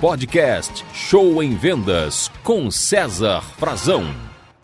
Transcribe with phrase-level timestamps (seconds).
[0.00, 4.04] podcast Show em Vendas com César Frazão.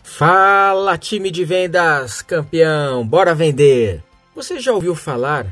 [0.02, 4.02] Fala, time de vendas, campeão, bora vender!
[4.34, 5.46] Você já ouviu falar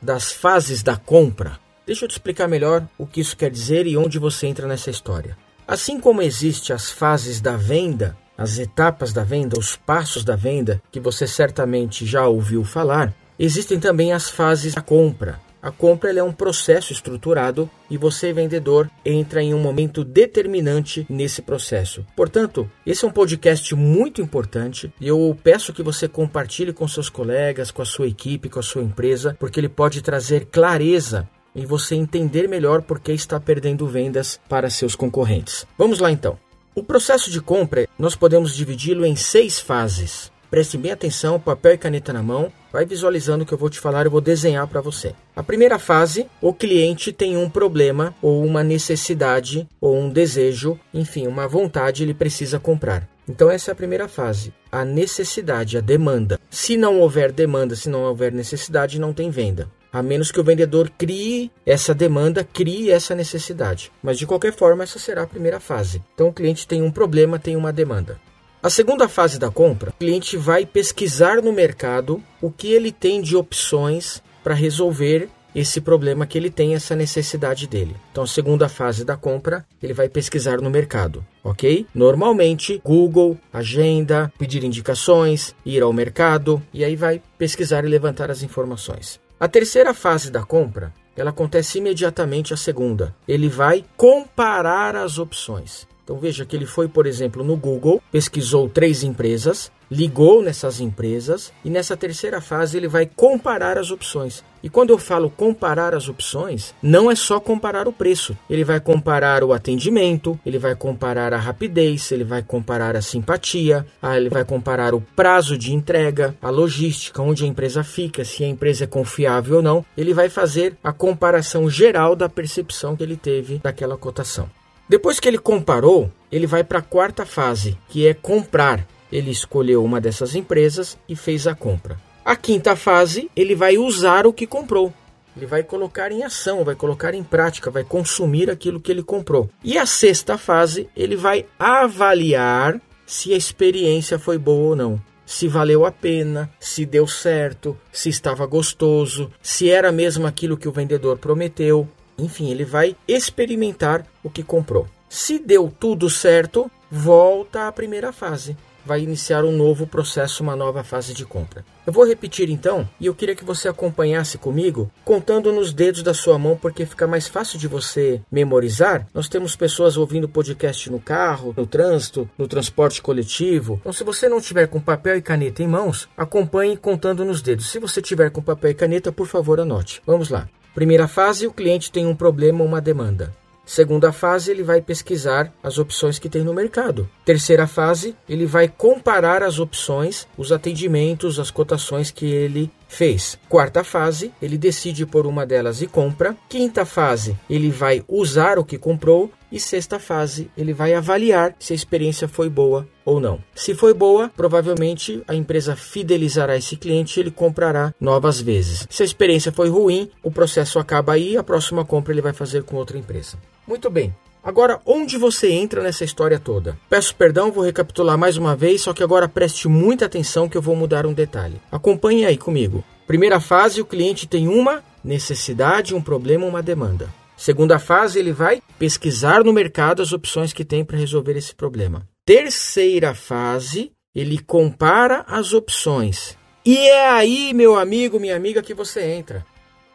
[0.00, 1.58] das fases da compra?
[1.86, 4.90] Deixa eu te explicar melhor o que isso quer dizer e onde você entra nessa
[4.90, 5.36] história.
[5.68, 10.82] Assim como existe as fases da venda, as etapas da venda, os passos da venda,
[10.90, 15.38] que você certamente já ouviu falar, existem também as fases da compra.
[15.62, 21.42] A compra é um processo estruturado e você, vendedor, entra em um momento determinante nesse
[21.42, 22.04] processo.
[22.14, 27.08] Portanto, esse é um podcast muito importante e eu peço que você compartilhe com seus
[27.08, 31.64] colegas, com a sua equipe, com a sua empresa, porque ele pode trazer clareza e
[31.64, 35.66] você entender melhor por que está perdendo vendas para seus concorrentes.
[35.78, 36.38] Vamos lá então.
[36.74, 40.30] O processo de compra nós podemos dividi-lo em seis fases.
[40.50, 43.80] Preste bem atenção, papel e caneta na mão, vai visualizando o que eu vou te
[43.80, 45.12] falar, eu vou desenhar para você.
[45.34, 51.26] A primeira fase, o cliente tem um problema ou uma necessidade ou um desejo, enfim,
[51.26, 53.08] uma vontade, ele precisa comprar.
[53.28, 56.38] Então essa é a primeira fase, a necessidade, a demanda.
[56.48, 59.68] Se não houver demanda, se não houver necessidade, não tem venda.
[59.92, 63.90] A menos que o vendedor crie essa demanda, crie essa necessidade.
[64.02, 66.02] Mas de qualquer forma, essa será a primeira fase.
[66.14, 68.20] Então o cliente tem um problema, tem uma demanda.
[68.62, 73.20] A segunda fase da compra, o cliente vai pesquisar no mercado o que ele tem
[73.20, 77.96] de opções para resolver esse problema que ele tem, essa necessidade dele.
[78.12, 81.86] Então, segunda fase da compra, ele vai pesquisar no mercado, ok?
[81.94, 88.42] Normalmente, Google, agenda, pedir indicações, ir ao mercado e aí vai pesquisar e levantar as
[88.42, 89.18] informações.
[89.40, 93.14] A terceira fase da compra, ela acontece imediatamente a segunda.
[93.26, 95.86] Ele vai comparar as opções.
[96.06, 101.52] Então veja que ele foi, por exemplo, no Google, pesquisou três empresas, ligou nessas empresas
[101.64, 104.44] e nessa terceira fase ele vai comparar as opções.
[104.62, 108.38] E quando eu falo comparar as opções, não é só comparar o preço.
[108.48, 113.84] Ele vai comparar o atendimento, ele vai comparar a rapidez, ele vai comparar a simpatia,
[114.00, 118.44] ah, ele vai comparar o prazo de entrega, a logística, onde a empresa fica, se
[118.44, 119.84] a empresa é confiável ou não.
[119.98, 124.48] Ele vai fazer a comparação geral da percepção que ele teve daquela cotação.
[124.88, 128.86] Depois que ele comparou, ele vai para a quarta fase, que é comprar.
[129.10, 131.98] Ele escolheu uma dessas empresas e fez a compra.
[132.24, 134.92] A quinta fase, ele vai usar o que comprou.
[135.36, 139.50] Ele vai colocar em ação, vai colocar em prática, vai consumir aquilo que ele comprou.
[139.62, 145.02] E a sexta fase, ele vai avaliar se a experiência foi boa ou não.
[145.26, 150.68] Se valeu a pena, se deu certo, se estava gostoso, se era mesmo aquilo que
[150.68, 151.88] o vendedor prometeu.
[152.18, 154.86] Enfim, ele vai experimentar o que comprou.
[155.08, 158.56] Se deu tudo certo, volta à primeira fase.
[158.84, 161.64] Vai iniciar um novo processo, uma nova fase de compra.
[161.84, 166.14] Eu vou repetir então, e eu queria que você acompanhasse comigo, contando nos dedos da
[166.14, 169.06] sua mão, porque fica mais fácil de você memorizar.
[169.12, 173.78] Nós temos pessoas ouvindo podcast no carro, no trânsito, no transporte coletivo.
[173.80, 177.70] Então, se você não tiver com papel e caneta em mãos, acompanhe contando nos dedos.
[177.70, 180.00] Se você tiver com papel e caneta, por favor, anote.
[180.06, 180.48] Vamos lá.
[180.76, 183.34] Primeira fase, o cliente tem um problema ou uma demanda.
[183.64, 187.08] Segunda fase, ele vai pesquisar as opções que tem no mercado.
[187.24, 193.38] Terceira fase, ele vai comparar as opções, os atendimentos, as cotações que ele fez.
[193.48, 196.36] Quarta fase, ele decide por uma delas e compra.
[196.46, 199.32] Quinta fase, ele vai usar o que comprou.
[199.56, 203.42] E sexta fase, ele vai avaliar se a experiência foi boa ou não.
[203.54, 208.86] Se foi boa, provavelmente a empresa fidelizará esse cliente e ele comprará novas vezes.
[208.90, 212.34] Se a experiência foi ruim, o processo acaba aí e a próxima compra ele vai
[212.34, 213.38] fazer com outra empresa.
[213.66, 214.14] Muito bem.
[214.44, 216.76] Agora, onde você entra nessa história toda?
[216.90, 220.60] Peço perdão, vou recapitular mais uma vez, só que agora preste muita atenção que eu
[220.60, 221.62] vou mudar um detalhe.
[221.72, 222.84] Acompanhe aí comigo.
[223.06, 227.08] Primeira fase, o cliente tem uma necessidade, um problema, uma demanda.
[227.36, 232.08] Segunda fase, ele vai pesquisar no mercado as opções que tem para resolver esse problema.
[232.24, 236.36] Terceira fase, ele compara as opções.
[236.64, 239.46] E é aí, meu amigo, minha amiga, que você entra.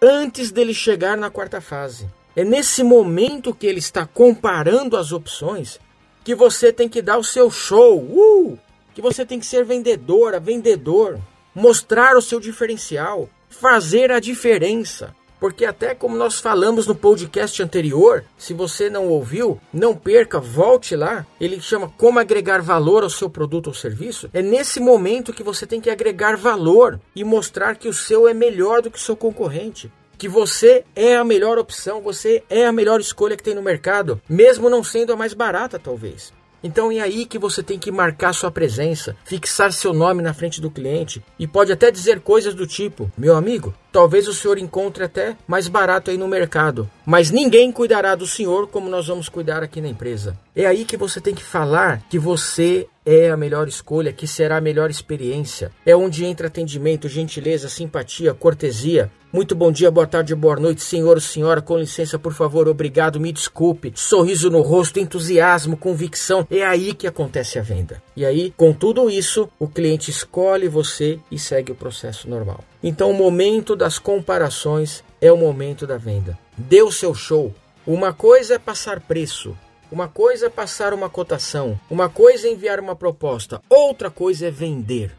[0.01, 2.07] Antes dele chegar na quarta fase.
[2.35, 5.79] É nesse momento que ele está comparando as opções
[6.23, 7.99] que você tem que dar o seu show.
[7.99, 8.57] Uh!
[8.93, 11.19] Que você tem que ser vendedora, vendedor.
[11.53, 13.29] Mostrar o seu diferencial.
[13.49, 15.13] Fazer a diferença.
[15.41, 20.95] Porque até como nós falamos no podcast anterior, se você não ouviu, não perca, volte
[20.95, 21.25] lá.
[21.39, 24.29] Ele chama como agregar valor ao seu produto ou serviço.
[24.33, 28.35] É nesse momento que você tem que agregar valor e mostrar que o seu é
[28.35, 32.71] melhor do que o seu concorrente que você é a melhor opção, você é a
[32.71, 36.31] melhor escolha que tem no mercado, mesmo não sendo a mais barata, talvez.
[36.63, 40.61] Então é aí que você tem que marcar sua presença, fixar seu nome na frente
[40.61, 45.03] do cliente e pode até dizer coisas do tipo: Meu amigo, Talvez o senhor encontre
[45.03, 49.61] até mais barato aí no mercado, mas ninguém cuidará do senhor como nós vamos cuidar
[49.61, 50.37] aqui na empresa.
[50.55, 54.57] É aí que você tem que falar que você é a melhor escolha, que será
[54.57, 55.71] a melhor experiência.
[55.85, 59.11] É onde entra atendimento, gentileza, simpatia, cortesia.
[59.33, 63.31] Muito bom dia, boa tarde, boa noite, senhor, senhora, com licença, por favor, obrigado, me
[63.31, 63.91] desculpe.
[63.95, 66.47] Sorriso no rosto, entusiasmo, convicção.
[66.49, 68.01] É aí que acontece a venda.
[68.15, 72.63] E aí, com tudo isso, o cliente escolhe você e segue o processo normal.
[72.83, 76.37] Então, o momento das comparações é o momento da venda.
[76.57, 77.53] Dê o seu show.
[77.85, 79.57] Uma coisa é passar preço,
[79.91, 84.51] uma coisa é passar uma cotação, uma coisa é enviar uma proposta, outra coisa é
[84.51, 85.11] vender.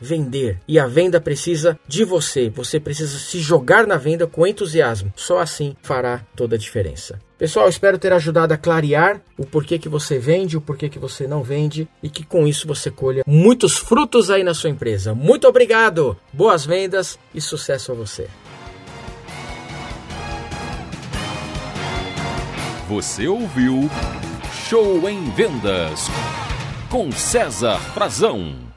[0.00, 0.58] Vender.
[0.66, 2.48] E a venda precisa de você.
[2.48, 5.12] Você precisa se jogar na venda com entusiasmo.
[5.14, 7.18] Só assim fará toda a diferença.
[7.40, 11.26] Pessoal, espero ter ajudado a clarear o porquê que você vende, o porquê que você
[11.26, 15.14] não vende e que com isso você colha muitos frutos aí na sua empresa.
[15.14, 18.28] Muito obrigado, boas vendas e sucesso a você.
[22.90, 23.88] Você ouviu
[24.68, 26.08] Show em Vendas
[26.90, 28.69] com César Frazão.